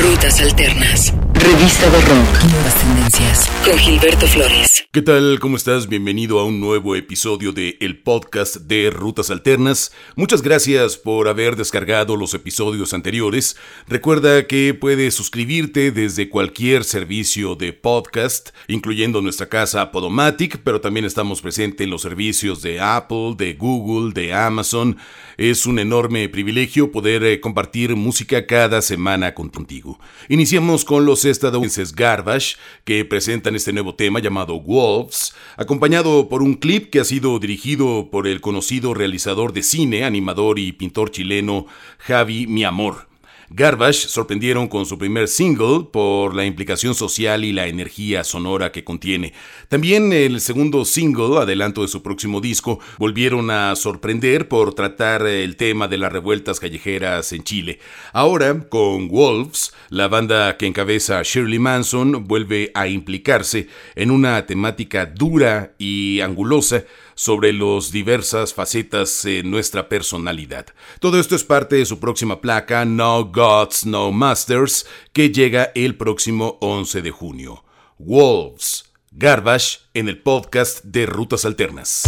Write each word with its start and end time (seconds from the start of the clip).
Rutas 0.00 0.40
Alternas. 0.40 1.12
Revista 1.34 1.90
de 1.90 2.00
Rock. 2.02 2.44
Nuevas 2.52 2.74
tendencias. 2.80 3.50
Con 3.64 3.78
Gilberto 3.78 4.26
Flores. 4.26 4.84
¿Qué 4.92 5.02
tal? 5.02 5.38
¿Cómo 5.40 5.56
estás? 5.56 5.88
Bienvenido 5.88 6.38
a 6.38 6.44
un 6.44 6.60
nuevo 6.60 6.94
episodio 6.94 7.52
de 7.52 7.76
el 7.80 7.98
podcast 8.02 8.56
de 8.56 8.90
Rutas 8.90 9.30
Alternas. 9.30 9.92
Muchas 10.14 10.42
gracias 10.42 10.96
por 10.96 11.28
haber 11.28 11.56
descargado 11.56 12.16
los 12.16 12.34
episodios 12.34 12.92
anteriores. 12.94 13.56
Recuerda 13.86 14.46
que 14.46 14.74
puedes 14.74 15.14
suscribirte 15.14 15.90
desde 15.90 16.28
cualquier 16.28 16.84
servicio 16.84 17.54
de 17.54 17.72
podcast, 17.72 18.50
incluyendo 18.66 19.20
nuestra 19.22 19.48
casa 19.48 19.90
Podomatic, 19.90 20.58
pero 20.64 20.80
también 20.80 21.06
estamos 21.06 21.40
presentes 21.40 21.84
en 21.84 21.90
los 21.90 22.02
servicios 22.02 22.62
de 22.62 22.80
Apple, 22.80 23.34
de 23.36 23.54
Google, 23.54 24.12
de 24.12 24.32
Amazon. 24.34 24.96
Es 25.36 25.66
un 25.66 25.78
enorme 25.78 26.28
privilegio 26.28 26.90
poder 26.90 27.22
eh, 27.24 27.40
compartir 27.40 27.94
música 27.94 28.46
cada 28.46 28.82
semana 28.82 29.34
contigo. 29.34 29.87
Iniciamos 30.28 30.84
con 30.84 31.06
los 31.06 31.24
estadounidenses 31.24 31.94
Garbage, 31.94 32.56
que 32.84 33.04
presentan 33.04 33.56
este 33.56 33.72
nuevo 33.72 33.94
tema 33.94 34.20
llamado 34.20 34.60
Wolves, 34.60 35.34
acompañado 35.56 36.28
por 36.28 36.42
un 36.42 36.54
clip 36.54 36.90
que 36.90 37.00
ha 37.00 37.04
sido 37.04 37.38
dirigido 37.38 38.10
por 38.10 38.26
el 38.26 38.40
conocido 38.40 38.94
realizador 38.94 39.52
de 39.52 39.62
cine, 39.62 40.04
animador 40.04 40.58
y 40.58 40.72
pintor 40.72 41.10
chileno 41.10 41.66
Javi 41.98 42.46
Mi 42.46 42.64
Amor. 42.64 43.07
Garbage 43.50 44.08
sorprendieron 44.08 44.68
con 44.68 44.84
su 44.84 44.98
primer 44.98 45.26
single 45.26 45.86
por 45.90 46.34
la 46.34 46.44
implicación 46.44 46.94
social 46.94 47.44
y 47.44 47.52
la 47.52 47.66
energía 47.66 48.22
sonora 48.22 48.72
que 48.72 48.84
contiene. 48.84 49.32
También 49.68 50.12
el 50.12 50.42
segundo 50.42 50.84
single, 50.84 51.38
adelanto 51.38 51.80
de 51.80 51.88
su 51.88 52.02
próximo 52.02 52.42
disco, 52.42 52.78
volvieron 52.98 53.50
a 53.50 53.74
sorprender 53.74 54.48
por 54.48 54.74
tratar 54.74 55.26
el 55.26 55.56
tema 55.56 55.88
de 55.88 55.96
las 55.96 56.12
revueltas 56.12 56.60
callejeras 56.60 57.32
en 57.32 57.42
Chile. 57.42 57.78
Ahora, 58.12 58.68
con 58.68 59.08
Wolves, 59.08 59.72
la 59.88 60.08
banda 60.08 60.58
que 60.58 60.66
encabeza 60.66 61.22
Shirley 61.22 61.58
Manson 61.58 62.28
vuelve 62.28 62.70
a 62.74 62.86
implicarse 62.86 63.68
en 63.94 64.10
una 64.10 64.44
temática 64.44 65.06
dura 65.06 65.72
y 65.78 66.20
angulosa 66.20 66.84
sobre 67.18 67.52
las 67.52 67.90
diversas 67.90 68.54
facetas 68.54 69.24
de 69.24 69.42
nuestra 69.42 69.88
personalidad. 69.88 70.66
Todo 71.00 71.18
esto 71.18 71.34
es 71.34 71.42
parte 71.42 71.74
de 71.74 71.84
su 71.84 71.98
próxima 71.98 72.40
placa 72.40 72.84
No 72.84 73.24
Gods, 73.24 73.86
No 73.86 74.12
Masters, 74.12 74.86
que 75.12 75.30
llega 75.30 75.72
el 75.74 75.96
próximo 75.96 76.58
11 76.60 77.02
de 77.02 77.10
junio. 77.10 77.64
Wolves, 77.98 78.92
Garbage 79.10 79.80
en 79.94 80.08
el 80.08 80.22
podcast 80.22 80.84
de 80.84 81.06
Rutas 81.06 81.44
Alternas. 81.44 82.04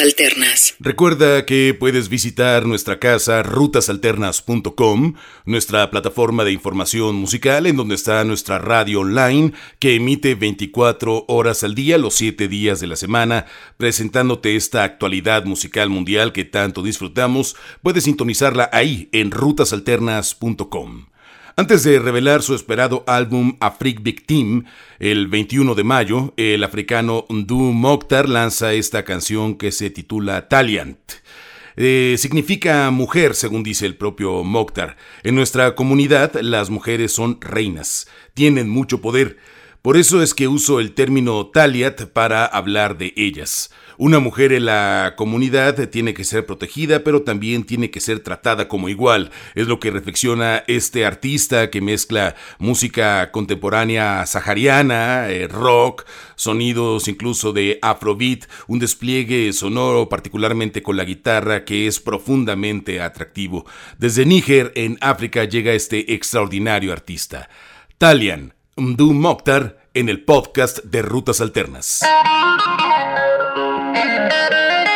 Alternas. 0.00 0.74
Recuerda 0.80 1.46
que 1.46 1.76
puedes 1.78 2.08
visitar 2.08 2.66
nuestra 2.66 2.98
casa 2.98 3.42
rutasalternas.com, 3.42 5.14
nuestra 5.44 5.90
plataforma 5.90 6.44
de 6.44 6.52
información 6.52 7.14
musical 7.14 7.66
en 7.66 7.76
donde 7.76 7.94
está 7.94 8.24
nuestra 8.24 8.58
radio 8.58 9.00
online 9.00 9.52
que 9.78 9.94
emite 9.94 10.34
24 10.34 11.24
horas 11.28 11.64
al 11.64 11.74
día, 11.74 11.98
los 11.98 12.14
7 12.14 12.48
días 12.48 12.80
de 12.80 12.86
la 12.86 12.96
semana, 12.96 13.46
presentándote 13.76 14.56
esta 14.56 14.84
actualidad 14.84 15.44
musical 15.44 15.90
mundial 15.90 16.32
que 16.32 16.44
tanto 16.44 16.82
disfrutamos. 16.82 17.56
Puedes 17.82 18.04
sintonizarla 18.04 18.68
ahí 18.72 19.08
en 19.12 19.30
rutasalternas.com. 19.30 21.13
Antes 21.56 21.84
de 21.84 22.00
revelar 22.00 22.42
su 22.42 22.56
esperado 22.56 23.04
álbum 23.06 23.56
Afrik 23.60 24.26
Team, 24.26 24.64
el 24.98 25.28
21 25.28 25.76
de 25.76 25.84
mayo, 25.84 26.34
el 26.36 26.64
africano 26.64 27.26
Ndu 27.28 27.72
Mokhtar 27.72 28.28
lanza 28.28 28.72
esta 28.72 29.04
canción 29.04 29.54
que 29.54 29.70
se 29.70 29.88
titula 29.90 30.48
Taliant. 30.48 30.98
Eh, 31.76 32.16
significa 32.18 32.90
mujer, 32.90 33.36
según 33.36 33.62
dice 33.62 33.86
el 33.86 33.94
propio 33.94 34.42
Mokhtar. 34.42 34.96
En 35.22 35.36
nuestra 35.36 35.76
comunidad, 35.76 36.34
las 36.40 36.70
mujeres 36.70 37.12
son 37.12 37.40
reinas, 37.40 38.08
tienen 38.34 38.68
mucho 38.68 39.00
poder. 39.00 39.36
Por 39.80 39.96
eso 39.96 40.22
es 40.22 40.34
que 40.34 40.48
uso 40.48 40.80
el 40.80 40.90
término 40.90 41.46
Taliat 41.46 42.06
para 42.06 42.46
hablar 42.46 42.98
de 42.98 43.12
ellas. 43.16 43.70
Una 43.96 44.18
mujer 44.18 44.52
en 44.52 44.64
la 44.64 45.14
comunidad 45.16 45.88
tiene 45.88 46.14
que 46.14 46.24
ser 46.24 46.46
protegida, 46.46 47.04
pero 47.04 47.22
también 47.22 47.64
tiene 47.64 47.90
que 47.90 48.00
ser 48.00 48.20
tratada 48.20 48.66
como 48.66 48.88
igual. 48.88 49.30
Es 49.54 49.68
lo 49.68 49.78
que 49.78 49.90
reflexiona 49.90 50.64
este 50.66 51.06
artista 51.06 51.70
que 51.70 51.80
mezcla 51.80 52.34
música 52.58 53.30
contemporánea 53.30 54.26
sahariana, 54.26 55.28
eh, 55.28 55.46
rock, 55.46 56.04
sonidos 56.34 57.06
incluso 57.08 57.52
de 57.52 57.78
afrobeat, 57.82 58.44
un 58.66 58.78
despliegue 58.78 59.52
sonoro 59.52 60.08
particularmente 60.08 60.82
con 60.82 60.96
la 60.96 61.04
guitarra 61.04 61.64
que 61.64 61.86
es 61.86 62.00
profundamente 62.00 63.00
atractivo. 63.00 63.66
Desde 63.98 64.26
Níger, 64.26 64.72
en 64.74 64.98
África, 65.00 65.44
llega 65.44 65.72
este 65.72 66.14
extraordinario 66.14 66.92
artista. 66.92 67.48
Talian, 67.98 68.54
Mdu 68.76 69.12
Mokhtar, 69.12 69.84
en 69.94 70.08
el 70.08 70.24
podcast 70.24 70.78
de 70.82 71.02
Rutas 71.02 71.40
Alternas. 71.40 72.00
Thank 73.54 74.88
you. 74.88 74.93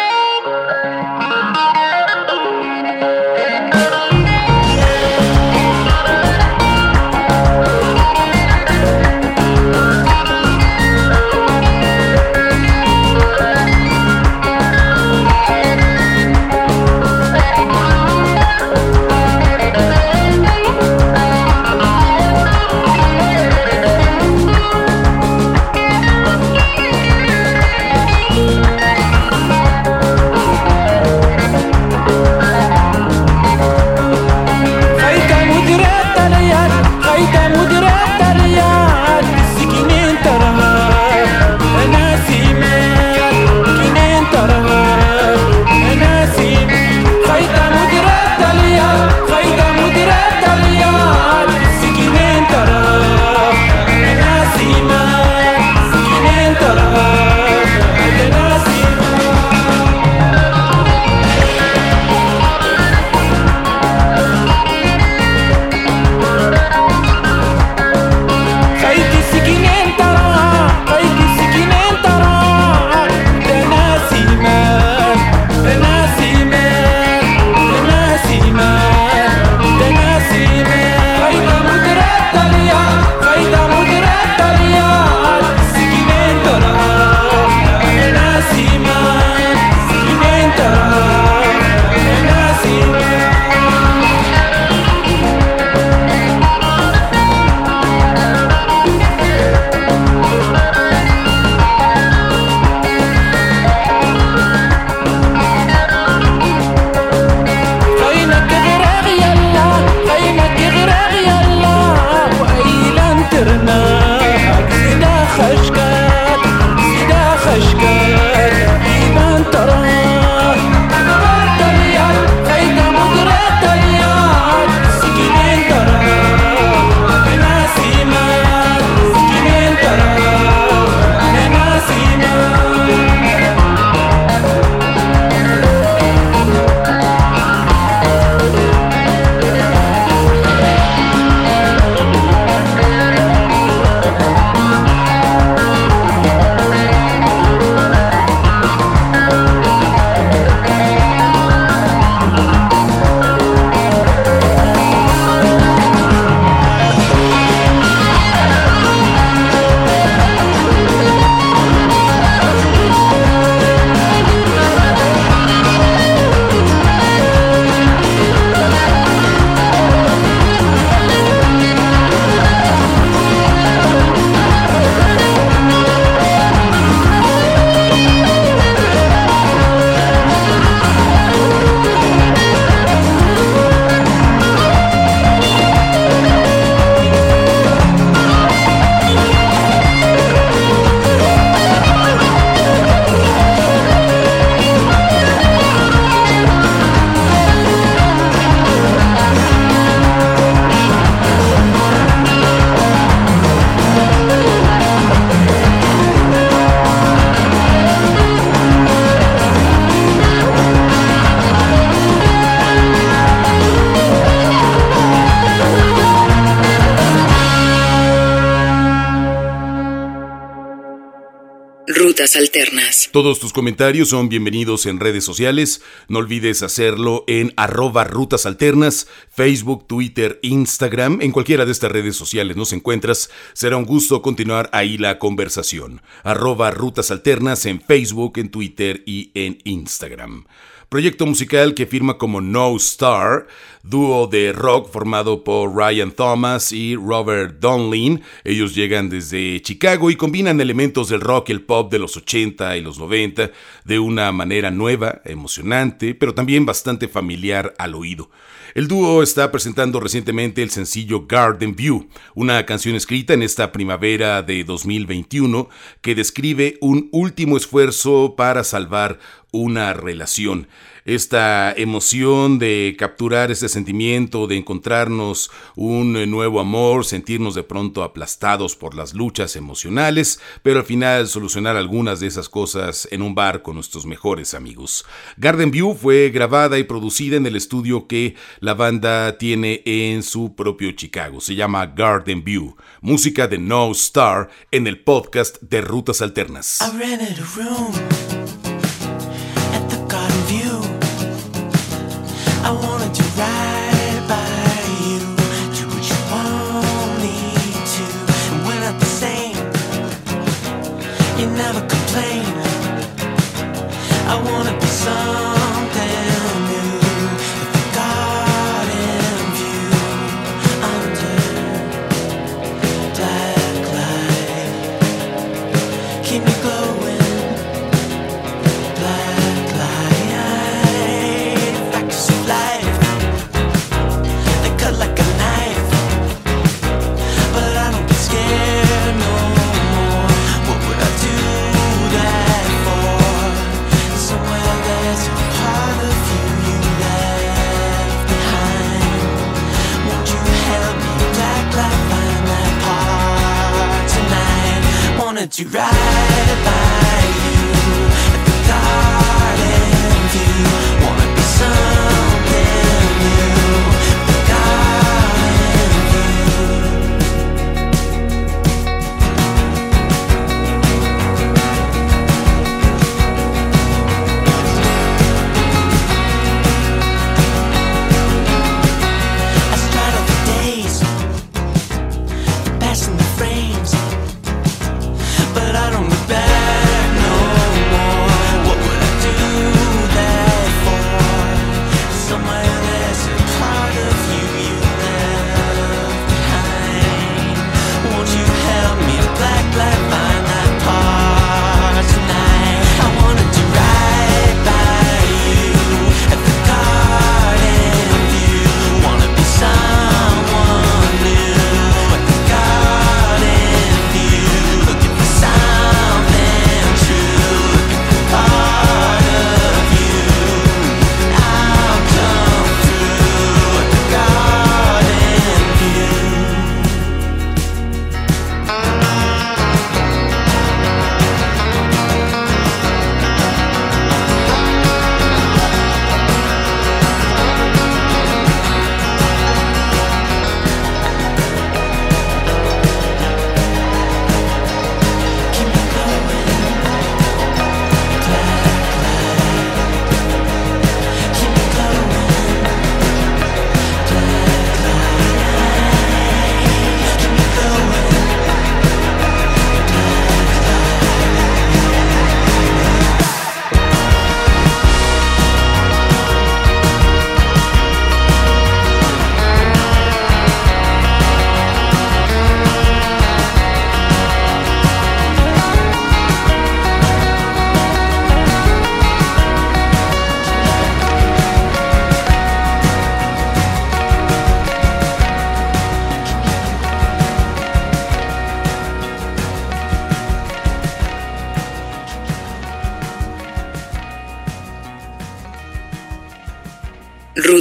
Todos 223.12 223.38
tus 223.38 223.52
comentarios 223.52 224.08
son 224.08 224.28
bienvenidos 224.28 224.86
en 224.86 224.98
redes 224.98 225.22
sociales. 225.22 225.82
No 226.08 226.18
olvides 226.18 226.64
hacerlo 226.64 227.22
en 227.28 227.52
arroba 227.56 228.02
Rutas 228.02 228.44
Alternas, 228.44 229.06
Facebook, 229.30 229.86
Twitter, 229.86 230.40
Instagram. 230.42 231.20
En 231.22 231.30
cualquiera 231.30 231.64
de 231.64 231.70
estas 231.70 231.92
redes 231.92 232.16
sociales 232.16 232.56
nos 232.56 232.72
encuentras. 232.72 233.30
Será 233.52 233.76
un 233.76 233.84
gusto 233.84 234.20
continuar 234.20 234.68
ahí 234.72 234.98
la 234.98 235.20
conversación. 235.20 236.02
Arroba 236.24 236.72
Rutas 236.72 237.12
Alternas 237.12 237.66
en 237.66 237.80
Facebook, 237.80 238.38
en 238.38 238.50
Twitter 238.50 239.04
y 239.06 239.30
en 239.34 239.58
Instagram 239.62 240.44
proyecto 240.88 241.26
musical 241.26 241.74
que 241.74 241.86
firma 241.86 242.16
como 242.16 242.40
No 242.40 242.74
Star, 242.76 243.46
dúo 243.82 244.26
de 244.26 244.52
rock 244.52 244.90
formado 244.90 245.44
por 245.44 245.76
Ryan 245.76 246.12
Thomas 246.12 246.72
y 246.72 246.96
Robert 246.96 247.60
Donlin. 247.60 248.22
Ellos 248.42 248.74
llegan 248.74 249.10
desde 249.10 249.60
Chicago 249.60 250.10
y 250.10 250.16
combinan 250.16 250.60
elementos 250.60 251.10
del 251.10 251.20
rock 251.20 251.50
y 251.50 251.52
el 251.52 251.62
pop 251.62 251.92
de 251.92 251.98
los 251.98 252.16
80 252.16 252.76
y 252.78 252.80
los 252.80 252.98
90 252.98 253.50
de 253.84 253.98
una 253.98 254.32
manera 254.32 254.70
nueva, 254.70 255.20
emocionante, 255.24 256.14
pero 256.14 256.34
también 256.34 256.64
bastante 256.64 257.06
familiar 257.06 257.74
al 257.78 257.94
oído. 257.94 258.30
El 258.74 258.86
dúo 258.86 259.22
está 259.22 259.50
presentando 259.50 259.98
recientemente 259.98 260.62
el 260.62 260.70
sencillo 260.70 261.26
Garden 261.26 261.74
View, 261.74 262.08
una 262.34 262.64
canción 262.64 262.94
escrita 262.94 263.34
en 263.34 263.42
esta 263.42 263.72
primavera 263.72 264.42
de 264.42 264.62
2021 264.62 265.68
que 266.00 266.14
describe 266.14 266.78
un 266.80 267.08
último 267.10 267.56
esfuerzo 267.56 268.34
para 268.36 268.64
salvar 268.64 269.18
una 269.50 269.94
relación. 269.94 270.68
Esta 271.04 271.72
emoción 271.72 272.58
de 272.58 272.94
capturar 272.98 273.50
ese 273.50 273.70
sentimiento, 273.70 274.46
de 274.46 274.58
encontrarnos 274.58 275.50
un 275.74 276.12
nuevo 276.30 276.60
amor, 276.60 277.06
sentirnos 277.06 277.54
de 277.54 277.62
pronto 277.62 278.02
aplastados 278.02 278.76
por 278.76 278.94
las 278.94 279.14
luchas 279.14 279.56
emocionales, 279.56 280.38
pero 280.62 280.80
al 280.80 280.84
final 280.84 281.26
solucionar 281.28 281.76
algunas 281.76 282.20
de 282.20 282.26
esas 282.26 282.50
cosas 282.50 283.08
en 283.10 283.22
un 283.22 283.34
bar 283.34 283.62
con 283.62 283.76
nuestros 283.76 284.04
mejores 284.04 284.52
amigos. 284.52 285.06
Garden 285.38 285.70
View 285.70 285.94
fue 285.94 286.28
grabada 286.28 286.78
y 286.78 286.84
producida 286.84 287.36
en 287.36 287.46
el 287.46 287.56
estudio 287.56 288.06
que 288.06 288.34
la 288.60 288.74
banda 288.74 289.38
tiene 289.38 289.82
en 289.86 290.22
su 290.22 290.54
propio 290.54 290.92
Chicago. 290.92 291.40
Se 291.40 291.54
llama 291.54 291.86
Garden 291.86 292.44
View, 292.44 292.76
música 293.00 293.48
de 293.48 293.56
No 293.56 293.90
Star 293.92 294.50
en 294.70 294.86
el 294.86 295.00
podcast 295.00 295.62
de 295.62 295.80
Rutas 295.80 296.20
Alternas. 296.20 296.80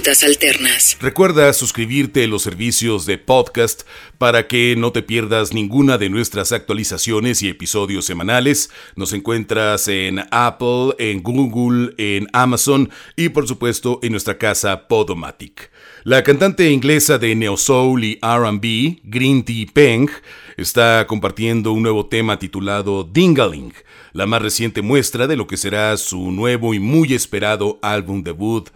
Alternas. 0.08 0.98
Recuerda 1.02 1.52
suscribirte 1.52 2.24
a 2.24 2.28
los 2.28 2.42
servicios 2.42 3.06
de 3.06 3.18
podcast 3.18 3.82
para 4.18 4.48
que 4.48 4.76
no 4.78 4.94
te 4.94 5.04
pierdas 5.04 5.52
ninguna 5.52 5.98
de 5.98 6.10
nuestras 6.10 6.54
actualizaciones 6.54 7.44
y 7.44 7.50
episodios 7.50 8.06
semanales. 8.06 8.70
Nos 8.96 9.12
encuentras 9.12 9.90
en 9.90 10.24
Apple, 10.32 10.96
en 10.98 11.22
Google, 11.24 11.94
en 11.98 12.30
Amazon 12.32 12.90
y 13.18 13.28
por 13.28 13.50
supuesto 13.50 14.00
en 14.02 14.12
nuestra 14.14 14.38
casa 14.38 14.88
Podomatic. 14.88 15.72
La 16.06 16.24
cantante 16.24 16.72
inglesa 16.72 17.18
de 17.18 17.36
Neo 17.36 17.58
Soul 17.58 18.06
y 18.06 18.18
RB, 18.22 19.02
Green 19.04 19.44
Tea 19.44 19.66
Peng, 19.74 20.10
está 20.56 21.06
compartiendo 21.06 21.74
un 21.74 21.84
nuevo 21.84 22.06
tema 22.06 22.40
titulado 22.40 23.04
Dingaling, 23.04 23.74
la 24.14 24.26
más 24.26 24.42
reciente 24.42 24.82
muestra 24.82 25.28
de 25.28 25.36
lo 25.36 25.48
que 25.48 25.58
será 25.58 25.98
su 25.98 26.32
nuevo 26.32 26.74
y 26.74 26.80
muy 26.80 27.14
esperado 27.14 27.78
álbum 27.82 28.24
debut, 28.24 28.70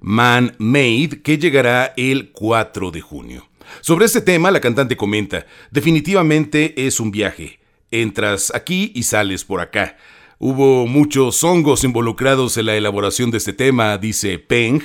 Man 0.00 0.54
Made, 0.58 1.22
que 1.22 1.38
llegará 1.38 1.92
el 1.96 2.30
4 2.32 2.90
de 2.90 3.00
junio. 3.00 3.48
Sobre 3.80 4.06
este 4.06 4.20
tema, 4.20 4.50
la 4.50 4.60
cantante 4.60 4.96
comenta, 4.96 5.46
definitivamente 5.70 6.86
es 6.86 7.00
un 7.00 7.10
viaje. 7.10 7.58
Entras 7.90 8.52
aquí 8.54 8.92
y 8.94 9.02
sales 9.04 9.44
por 9.44 9.60
acá. 9.60 9.96
Hubo 10.38 10.86
muchos 10.86 11.42
hongos 11.44 11.84
involucrados 11.84 12.56
en 12.56 12.66
la 12.66 12.76
elaboración 12.76 13.30
de 13.30 13.38
este 13.38 13.52
tema, 13.52 13.96
dice 13.98 14.38
Peng. 14.38 14.82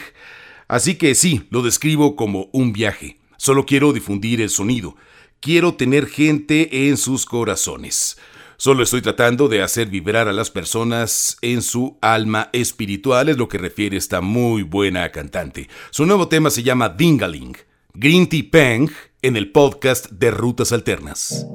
Así 0.67 0.95
que 0.95 1.15
sí, 1.15 1.47
lo 1.49 1.61
describo 1.61 2.15
como 2.15 2.49
un 2.53 2.71
viaje. 2.71 3.17
Solo 3.37 3.65
quiero 3.65 3.91
difundir 3.91 4.39
el 4.39 4.49
sonido. 4.49 4.95
Quiero 5.39 5.73
tener 5.73 6.07
gente 6.07 6.87
en 6.87 6.97
sus 6.97 7.25
corazones. 7.25 8.17
Solo 8.61 8.83
estoy 8.83 9.01
tratando 9.01 9.47
de 9.47 9.63
hacer 9.63 9.87
vibrar 9.87 10.27
a 10.27 10.33
las 10.33 10.51
personas 10.51 11.35
en 11.41 11.63
su 11.63 11.97
alma 11.99 12.51
espiritual, 12.53 13.27
es 13.29 13.37
lo 13.39 13.47
que 13.47 13.57
refiere 13.57 13.97
esta 13.97 14.21
muy 14.21 14.61
buena 14.61 15.11
cantante. 15.11 15.67
Su 15.89 16.05
nuevo 16.05 16.27
tema 16.27 16.51
se 16.51 16.61
llama 16.61 16.89
Dingaling. 16.89 17.57
Green 17.95 18.29
Tea 18.29 18.43
Peng 18.51 18.91
en 19.23 19.35
el 19.35 19.51
podcast 19.51 20.11
de 20.11 20.29
Rutas 20.29 20.73
Alternas. 20.73 21.47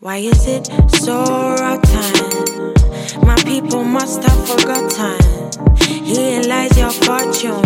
Why 0.00 0.18
is 0.18 0.46
it 0.46 0.66
so 1.02 1.24
time? 1.56 2.74
My 3.22 3.36
people 3.44 3.82
must 3.82 4.22
have 4.24 4.46
forgotten. 4.46 5.43
Here 5.80 6.42
lies 6.42 6.76
your 6.78 6.90
fortune 6.90 7.64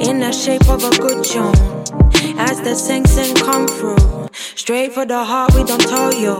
in 0.00 0.20
the 0.20 0.32
shape 0.32 0.68
of 0.68 0.82
a 0.84 0.90
good 0.98 1.24
tune. 1.24 1.54
As 2.38 2.60
the 2.62 2.74
sing 2.74 3.04
come 3.34 3.66
through, 3.66 4.28
straight 4.32 4.92
for 4.92 5.04
the 5.04 5.22
heart, 5.22 5.54
we 5.54 5.64
don't 5.64 5.80
tell 5.80 6.14
you. 6.14 6.38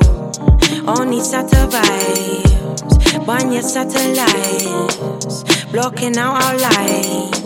Only 0.86 1.20
satellites, 1.20 2.52
burn 3.26 3.52
your 3.52 3.62
satellites, 3.62 5.44
blocking 5.72 6.16
out 6.16 6.42
our 6.42 6.56
light. 6.56 7.40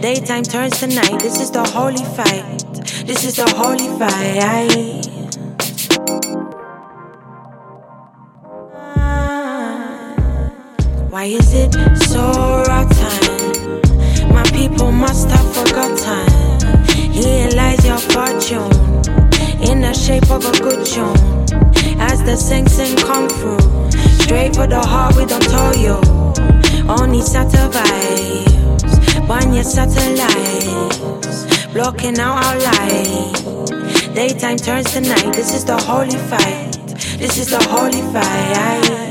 Daytime 0.00 0.44
turns 0.44 0.78
to 0.80 0.86
night. 0.86 1.18
This 1.20 1.40
is 1.40 1.50
the 1.50 1.64
holy 1.64 2.04
fight. 2.16 2.64
This 3.06 3.24
is 3.24 3.36
the 3.36 3.48
holy 3.56 3.88
fight. 3.98 5.07
Why 11.18 11.24
is 11.24 11.50
it 11.52 11.74
so 12.06 12.62
time? 12.62 14.30
My 14.32 14.44
people 14.54 14.92
must 14.92 15.28
have 15.28 15.52
forgotten. 15.52 16.28
Here 17.10 17.50
lies 17.56 17.84
your 17.84 17.98
fortune 17.98 18.70
in 19.68 19.80
the 19.80 19.92
shape 19.94 20.30
of 20.30 20.46
a 20.46 20.52
good 20.62 20.86
tune. 20.86 21.16
As 21.98 22.22
the 22.22 22.36
sing 22.36 22.68
sing 22.68 22.96
come 22.98 23.28
through, 23.28 23.58
straight 24.22 24.54
for 24.54 24.68
the 24.68 24.78
heart, 24.78 25.16
we 25.16 25.26
don't 25.26 25.42
tell 25.42 25.74
you. 25.76 26.00
Only 26.88 27.20
satellites, 27.20 28.54
burn 29.26 29.52
your 29.52 29.64
satellites, 29.64 31.66
blocking 31.72 32.20
out 32.20 32.44
our 32.44 32.58
light. 32.60 33.34
Daytime 34.14 34.58
turns 34.58 34.92
to 34.92 35.00
night. 35.00 35.32
This 35.32 35.52
is 35.52 35.64
the 35.64 35.78
holy 35.78 36.16
fight. 36.30 36.78
This 37.18 37.38
is 37.38 37.48
the 37.50 37.58
holy 37.70 38.02
fight. 38.12 39.07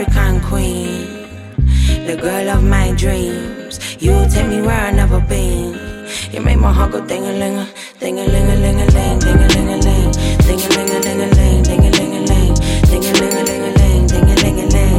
African 0.00 0.40
queen, 0.40 1.28
the 2.06 2.16
girl 2.18 2.48
of 2.48 2.64
my 2.64 2.94
dreams. 2.96 3.78
You 4.02 4.26
take 4.30 4.48
me 4.48 4.62
where 4.62 4.80
I 4.80 4.90
never 4.92 5.20
been. 5.20 6.08
You 6.32 6.40
make 6.40 6.58
my 6.58 6.72
heart 6.72 6.92
go 6.92 7.06
ding 7.06 7.26
a 7.26 7.32
ling 7.32 7.58
a, 7.58 7.68
ding 7.98 8.18
a 8.18 8.24
ling 8.24 8.50
a 8.50 8.56
ling 8.56 8.80
a 8.80 8.86
ling, 8.86 9.18
ding 9.18 9.36
a 9.36 9.48
ling 9.48 9.68
a 9.68 9.76
ling, 9.76 10.12
ding 10.40 10.60
a 10.60 10.68
ling 10.74 10.90
a 10.90 11.00
ling 11.04 11.20
a 11.20 11.28
ling, 11.36 11.62
ding 11.62 11.84
a 11.84 11.90
ling 11.90 12.14
a 12.16 12.20
ling, 12.30 12.54
ding 12.88 13.04
a 13.04 13.12
ling 13.12 13.36
a 13.36 13.44
ling 13.44 13.62
a 13.62 14.34
ling, 14.42 14.60
a 14.60 14.66
ling 14.72 14.89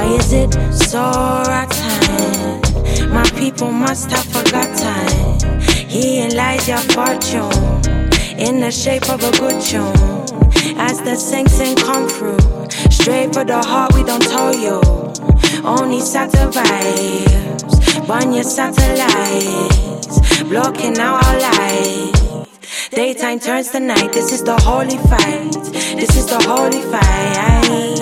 a 0.00 0.30
the 8.70 8.76
shape 8.76 9.10
of 9.10 9.20
a 9.24 9.32
good 9.32 9.60
tune. 9.60 9.92
As 10.78 11.00
the 11.00 11.16
saints 11.16 11.54
sing 11.54 11.74
come 11.74 12.08
through, 12.08 12.38
straight 12.88 13.34
for 13.34 13.44
the 13.44 13.60
heart, 13.60 13.92
we 13.94 14.04
don't 14.04 14.22
tell 14.22 14.54
you. 14.54 14.80
Only 15.64 15.98
satellites, 15.98 17.98
burn 18.06 18.32
your 18.32 18.44
satellites, 18.44 20.42
blocking 20.42 20.96
out 20.98 21.24
our 21.24 21.40
light. 21.40 22.46
Daytime 22.92 23.40
turns 23.40 23.72
to 23.72 23.80
night, 23.80 24.12
this 24.12 24.32
is 24.32 24.44
the 24.44 24.56
holy 24.58 24.98
fight. 25.10 25.52
This 25.98 26.16
is 26.16 26.26
the 26.26 26.38
holy 26.46 26.82
fight. 26.92 27.99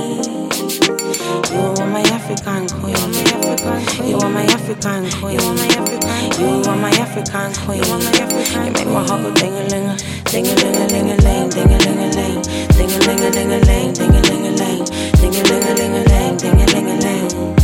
African 2.47 2.81
queen. 2.81 4.09
You 4.09 4.19
are 4.19 4.31
my 4.31 4.45
African 4.45 5.11
queen. 5.11 5.39
You 5.39 5.47
are 5.47 5.55
my 5.55 5.67
African 5.67 6.31
queen. 6.31 6.63
You 6.63 6.71
are 6.71 6.77
my 6.77 6.91
African 6.91 7.55
queen. 7.65 7.83
You 7.85 8.73
make 8.73 8.87
my 8.87 9.05
heart 9.07 9.23
go 9.23 9.35
ding 9.35 9.55
a 9.55 9.65
ling 9.65 9.87
a, 9.87 9.97
ding 10.25 10.47
a 10.47 10.55
ling 10.55 10.77
a 10.77 10.87
ling 10.87 11.11
a 11.11 11.17
ling, 11.17 11.51
ding 11.51 11.73
a 11.73 11.79
ling 11.79 11.99
a 11.99 12.09
ling, 12.15 12.43
ding 12.43 12.91
a 12.91 12.99
ling 13.07 13.21
a 13.21 13.31
ling 13.31 13.53
a 13.53 13.59
ling, 13.67 13.93
ding 13.93 14.15
a 14.15 14.21
ling 14.21 14.47
a 14.47 14.51
ling, 14.51 14.85
ding 15.15 15.35
a 15.35 15.43
ling 15.49 15.65
a 15.65 15.75
ling 15.75 15.95
a 15.95 16.05
ling, 16.05 16.37
ding 16.37 16.61
a 16.61 16.67
ling 16.67 16.89
a 16.89 16.97
ling. 17.01 17.58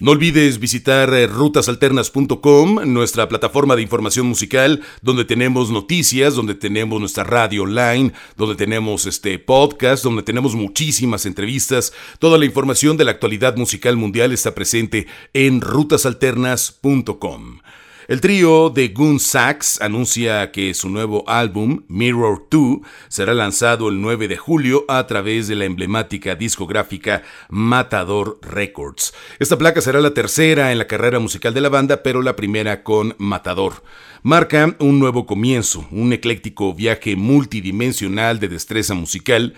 No 0.00 0.12
olvides 0.12 0.58
visitar 0.58 1.12
eh, 1.14 1.26
rutasalternas.com, 1.26 2.92
nuestra 2.92 3.28
plataforma 3.28 3.76
de 3.76 3.82
información 3.82 4.26
musical, 4.26 4.82
donde 5.02 5.24
tenemos 5.24 5.70
noticias, 5.70 6.34
donde 6.34 6.54
tenemos 6.54 7.00
nuestra 7.00 7.24
radio 7.24 7.64
online, 7.64 8.12
donde 8.36 8.54
tenemos 8.54 9.06
este 9.06 9.38
podcast, 9.38 10.04
donde 10.04 10.22
tenemos 10.22 10.54
muchísimas 10.54 11.26
entrevistas. 11.26 11.92
Toda 12.18 12.38
la 12.38 12.44
información 12.44 12.96
de 12.96 13.04
la 13.04 13.12
actualidad 13.12 13.56
musical 13.56 13.96
mundial 13.96 14.32
está 14.32 14.54
presente 14.54 15.06
en 15.32 15.60
rutasalternas.com. 15.60 17.60
El 18.08 18.20
trío 18.20 18.70
de 18.70 18.88
Goon 18.88 19.18
Sax 19.18 19.80
anuncia 19.80 20.52
que 20.52 20.74
su 20.74 20.88
nuevo 20.88 21.28
álbum, 21.28 21.82
Mirror 21.88 22.46
2, 22.48 22.78
será 23.08 23.34
lanzado 23.34 23.88
el 23.88 24.00
9 24.00 24.28
de 24.28 24.36
julio 24.36 24.84
a 24.86 25.04
través 25.08 25.48
de 25.48 25.56
la 25.56 25.64
emblemática 25.64 26.36
discográfica 26.36 27.24
Matador 27.48 28.38
Records. 28.42 29.12
Esta 29.40 29.58
placa 29.58 29.80
será 29.80 30.00
la 30.00 30.14
tercera 30.14 30.70
en 30.70 30.78
la 30.78 30.86
carrera 30.86 31.18
musical 31.18 31.52
de 31.52 31.60
la 31.60 31.68
banda, 31.68 32.04
pero 32.04 32.22
la 32.22 32.36
primera 32.36 32.84
con 32.84 33.16
Matador. 33.18 33.82
Marca 34.22 34.76
un 34.78 35.00
nuevo 35.00 35.26
comienzo, 35.26 35.84
un 35.90 36.12
ecléctico 36.12 36.74
viaje 36.74 37.16
multidimensional 37.16 38.38
de 38.38 38.46
destreza 38.46 38.94
musical 38.94 39.54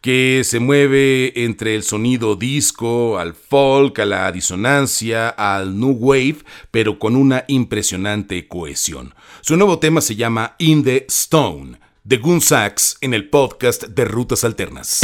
que 0.00 0.42
se 0.44 0.60
mueve 0.60 1.44
entre 1.44 1.74
el 1.74 1.82
sonido 1.82 2.36
disco, 2.36 3.18
al 3.18 3.34
folk, 3.34 3.98
a 3.98 4.04
la 4.04 4.30
disonancia, 4.32 5.28
al 5.28 5.78
new 5.78 5.96
wave, 5.98 6.38
pero 6.70 6.98
con 6.98 7.16
una 7.16 7.44
impresionante 7.48 8.46
cohesión. 8.48 9.14
Su 9.40 9.56
nuevo 9.56 9.78
tema 9.78 10.00
se 10.00 10.16
llama 10.16 10.54
In 10.58 10.84
the 10.84 11.06
Stone. 11.08 11.78
de 12.04 12.20
Sachs 12.40 12.98
en 13.00 13.14
el 13.14 13.28
podcast 13.28 13.84
de 13.84 14.04
Rutas 14.04 14.44
Alternas. 14.44 15.00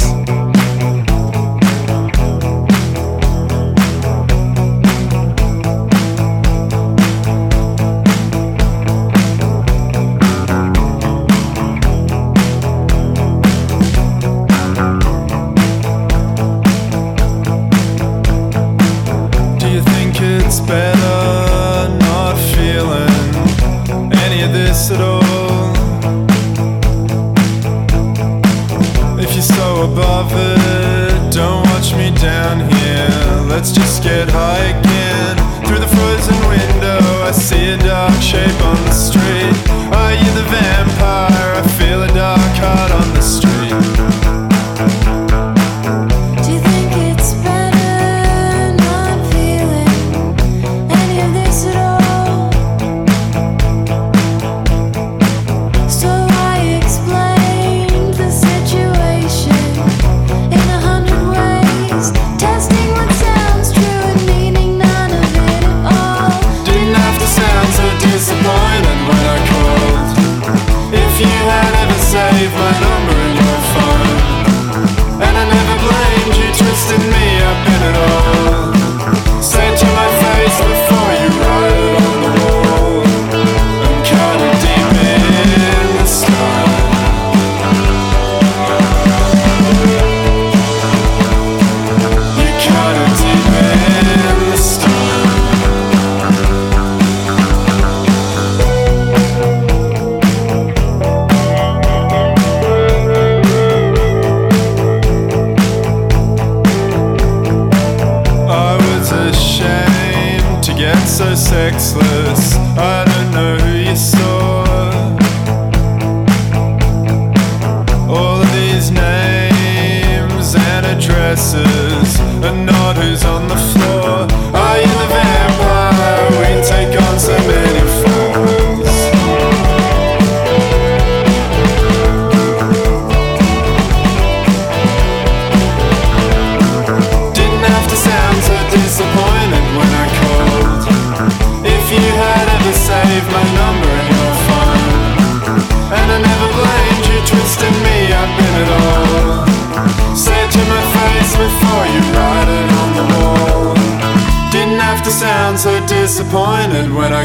down 32.16 32.60
here. 32.70 33.46
Let's 33.48 33.72
just 33.72 34.02
get 34.02 34.28
high 34.30 34.64
again. 34.76 35.36
Through 35.66 35.80
the 35.80 35.88
frozen 35.88 36.36
window, 36.48 37.00
I 37.22 37.32
see 37.32 37.70
a 37.70 37.76
dark 37.78 38.20
shape 38.20 38.60
on 38.62 38.76
the 38.84 38.92
street. 38.92 39.56
Are 39.94 40.14
you 40.14 40.30
the 40.32 40.46
vampire? 40.50 41.54
I 41.54 41.62
feel 41.78 42.02
a 42.02 42.08
dark 42.08 42.56
heart 42.56 42.92
on 42.92 43.14
the 43.14 43.22
street. 43.22 44.11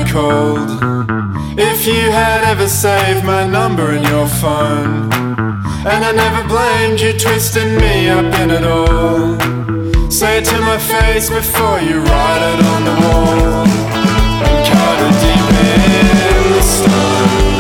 Called. 0.04 0.70
If 1.58 1.88
you 1.88 2.12
had 2.12 2.44
ever 2.44 2.68
saved 2.68 3.24
my 3.26 3.48
number 3.48 3.94
in 3.94 4.04
your 4.04 4.28
phone, 4.28 5.12
and 5.86 6.06
I 6.06 6.12
never 6.12 6.48
blamed 6.48 7.00
you 7.00 7.14
twisting 7.18 7.76
me 7.78 8.10
up 8.10 8.34
in 8.42 8.52
it 8.52 8.64
all. 8.64 9.38
Say 10.12 10.40
it 10.40 10.46
to 10.46 10.60
my 10.62 10.78
face 10.78 11.30
before 11.30 11.80
you 11.80 12.00
write 12.00 12.44
it 12.52 12.60
on 12.74 12.82
the 12.90 12.96
wall. 13.04 13.66
I'm 14.46 14.60
caught 14.70 15.00
deep 15.24 15.48
in 15.66 16.08
the 16.56 17.57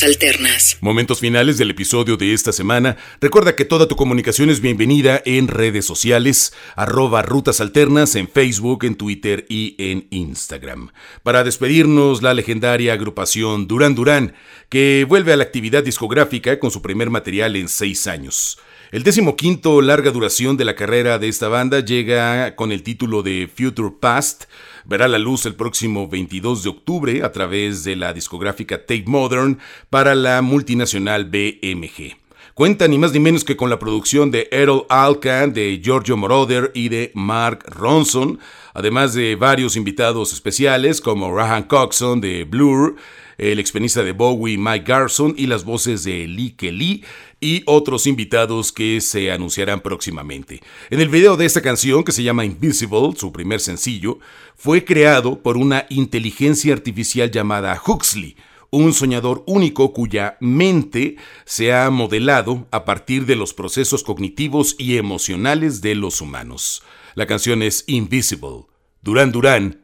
Alternas. 0.00 0.78
Momentos 0.80 1.20
finales 1.20 1.58
del 1.58 1.70
episodio 1.70 2.16
de 2.16 2.32
esta 2.32 2.50
semana. 2.50 2.96
Recuerda 3.20 3.54
que 3.54 3.66
toda 3.66 3.88
tu 3.88 3.94
comunicación 3.94 4.48
es 4.48 4.62
bienvenida 4.62 5.20
en 5.26 5.48
redes 5.48 5.84
sociales, 5.84 6.54
arroba 6.76 7.20
Rutas 7.20 7.60
Alternas 7.60 8.14
en 8.14 8.26
Facebook, 8.26 8.84
en 8.84 8.94
Twitter 8.94 9.44
y 9.50 9.76
en 9.76 10.06
Instagram. 10.08 10.92
Para 11.22 11.44
despedirnos, 11.44 12.22
la 12.22 12.32
legendaria 12.32 12.94
agrupación 12.94 13.68
Durán 13.68 13.94
Durán, 13.94 14.34
que 14.70 15.04
vuelve 15.06 15.34
a 15.34 15.36
la 15.36 15.44
actividad 15.44 15.84
discográfica 15.84 16.58
con 16.58 16.70
su 16.70 16.80
primer 16.80 17.10
material 17.10 17.56
en 17.56 17.68
seis 17.68 18.06
años. 18.06 18.58
El 18.92 19.04
quinto 19.36 19.80
larga 19.80 20.10
duración 20.10 20.58
de 20.58 20.66
la 20.66 20.74
carrera 20.74 21.18
de 21.18 21.28
esta 21.28 21.48
banda 21.48 21.80
llega 21.80 22.56
con 22.56 22.72
el 22.72 22.82
título 22.82 23.22
de 23.22 23.48
Future 23.54 23.90
Past, 23.98 24.44
verá 24.84 25.08
la 25.08 25.18
luz 25.18 25.46
el 25.46 25.54
próximo 25.54 26.08
22 26.08 26.62
de 26.62 26.70
octubre 26.70 27.22
a 27.22 27.32
través 27.32 27.84
de 27.84 27.96
la 27.96 28.12
discográfica 28.12 28.78
Tape 28.78 29.04
Modern 29.06 29.58
para 29.90 30.14
la 30.14 30.42
multinacional 30.42 31.24
BMG. 31.24 32.16
Cuenta 32.54 32.86
ni 32.86 32.98
más 32.98 33.12
ni 33.12 33.20
menos 33.20 33.44
que 33.44 33.56
con 33.56 33.70
la 33.70 33.78
producción 33.78 34.30
de 34.30 34.48
Errol 34.50 34.84
Alkan, 34.90 35.54
de 35.54 35.80
Giorgio 35.82 36.18
Moroder 36.18 36.70
y 36.74 36.90
de 36.90 37.10
Mark 37.14 37.64
Ronson, 37.66 38.40
además 38.74 39.14
de 39.14 39.36
varios 39.36 39.74
invitados 39.74 40.34
especiales 40.34 41.00
como 41.00 41.34
Rahan 41.34 41.62
Coxon 41.62 42.20
de 42.20 42.44
Blur, 42.44 42.96
el 43.38 43.58
expenista 43.58 44.02
de 44.02 44.12
Bowie, 44.12 44.58
Mike 44.58 44.84
Garson, 44.86 45.34
y 45.36 45.46
las 45.46 45.64
voces 45.64 46.04
de 46.04 46.26
Lee 46.26 46.54
Kelly 46.56 47.04
y 47.40 47.62
otros 47.66 48.06
invitados 48.06 48.72
que 48.72 49.00
se 49.00 49.32
anunciarán 49.32 49.80
próximamente. 49.80 50.60
En 50.90 51.00
el 51.00 51.08
video 51.08 51.36
de 51.36 51.46
esta 51.46 51.60
canción, 51.60 52.04
que 52.04 52.12
se 52.12 52.22
llama 52.22 52.44
Invisible, 52.44 53.12
su 53.16 53.32
primer 53.32 53.60
sencillo, 53.60 54.18
fue 54.56 54.84
creado 54.84 55.42
por 55.42 55.56
una 55.56 55.86
inteligencia 55.88 56.72
artificial 56.72 57.30
llamada 57.30 57.80
Huxley, 57.84 58.36
un 58.70 58.94
soñador 58.94 59.44
único 59.46 59.92
cuya 59.92 60.38
mente 60.40 61.16
se 61.44 61.74
ha 61.74 61.90
modelado 61.90 62.66
a 62.70 62.86
partir 62.86 63.26
de 63.26 63.36
los 63.36 63.52
procesos 63.52 64.02
cognitivos 64.02 64.76
y 64.78 64.96
emocionales 64.96 65.82
de 65.82 65.94
los 65.94 66.22
humanos. 66.22 66.82
La 67.14 67.26
canción 67.26 67.62
es 67.62 67.84
Invisible. 67.86 68.66
Durán 69.02 69.30
Durán, 69.30 69.81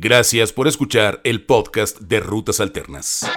gracias 0.00 0.52
por 0.54 0.66
escuchar 0.66 1.20
el 1.24 1.44
podcast 1.44 2.00
de 2.00 2.20
Rutas 2.20 2.58
Alternas. 2.58 3.30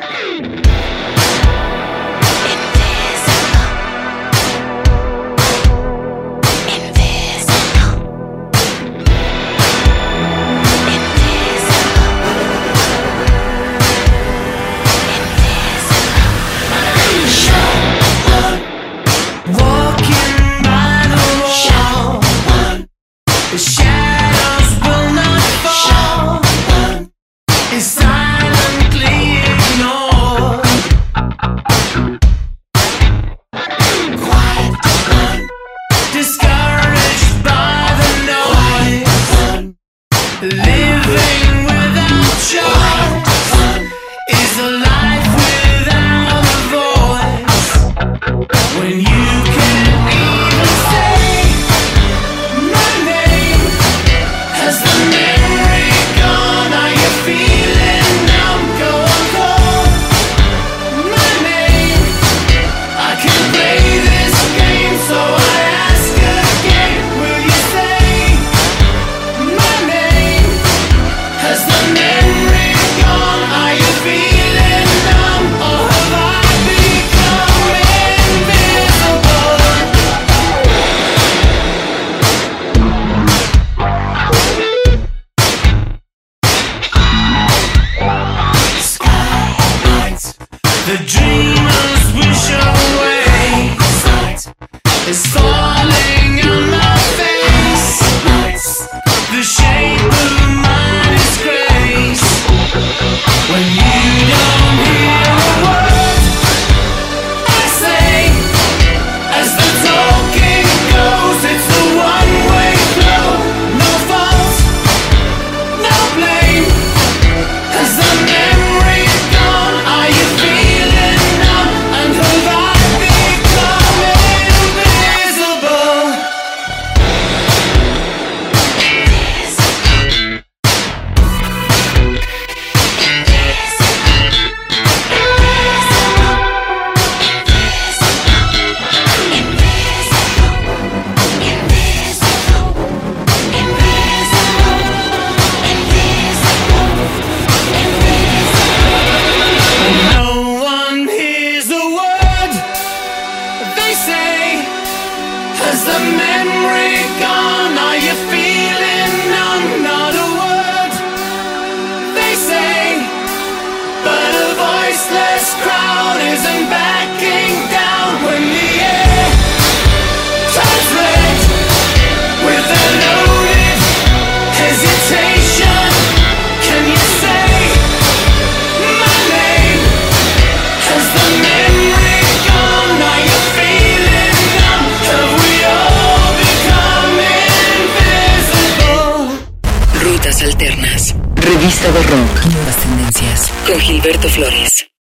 Gilberto 194.04 194.28
Flores. 194.28 194.73